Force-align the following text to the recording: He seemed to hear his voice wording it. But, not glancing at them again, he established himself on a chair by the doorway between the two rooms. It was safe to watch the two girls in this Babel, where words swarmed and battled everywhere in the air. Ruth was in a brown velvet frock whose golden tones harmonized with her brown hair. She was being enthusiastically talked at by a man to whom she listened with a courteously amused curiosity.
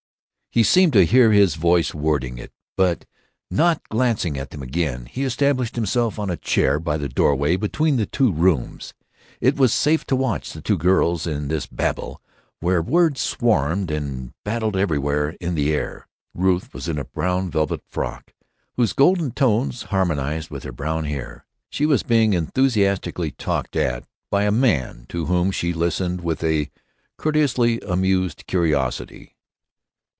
He 0.53 0.63
seemed 0.63 0.91
to 0.91 1.05
hear 1.05 1.31
his 1.31 1.55
voice 1.55 1.93
wording 1.93 2.37
it. 2.37 2.51
But, 2.75 3.05
not 3.49 3.87
glancing 3.87 4.37
at 4.37 4.49
them 4.49 4.61
again, 4.61 5.05
he 5.05 5.23
established 5.23 5.77
himself 5.77 6.19
on 6.19 6.29
a 6.29 6.35
chair 6.35 6.77
by 6.77 6.97
the 6.97 7.07
doorway 7.07 7.55
between 7.55 7.95
the 7.95 8.05
two 8.05 8.33
rooms. 8.33 8.93
It 9.39 9.55
was 9.55 9.71
safe 9.73 10.03
to 10.07 10.15
watch 10.17 10.51
the 10.51 10.59
two 10.59 10.77
girls 10.77 11.25
in 11.25 11.47
this 11.47 11.67
Babel, 11.67 12.21
where 12.59 12.81
words 12.81 13.21
swarmed 13.21 13.89
and 13.91 14.33
battled 14.43 14.75
everywhere 14.75 15.37
in 15.39 15.55
the 15.55 15.71
air. 15.73 16.09
Ruth 16.33 16.73
was 16.73 16.89
in 16.89 16.97
a 16.99 17.05
brown 17.05 17.49
velvet 17.49 17.83
frock 17.89 18.33
whose 18.73 18.91
golden 18.91 19.31
tones 19.31 19.83
harmonized 19.83 20.49
with 20.49 20.63
her 20.63 20.73
brown 20.73 21.05
hair. 21.05 21.45
She 21.69 21.85
was 21.85 22.03
being 22.03 22.33
enthusiastically 22.33 23.31
talked 23.31 23.77
at 23.77 24.03
by 24.29 24.43
a 24.43 24.51
man 24.51 25.05
to 25.07 25.27
whom 25.27 25.51
she 25.51 25.71
listened 25.71 26.19
with 26.19 26.43
a 26.43 26.69
courteously 27.17 27.79
amused 27.87 28.45
curiosity. 28.47 29.37